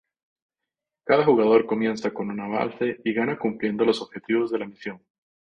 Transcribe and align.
Cada 1.05 1.23
jugador 1.23 1.67
comienza 1.67 2.11
con 2.11 2.31
una 2.31 2.47
base 2.47 2.99
y 3.05 3.13
gana 3.13 3.37
cumpliendo 3.37 3.85
los 3.85 4.01
objetivos 4.01 4.49
de 4.49 4.57
la 4.57 4.65
misión. 4.65 4.99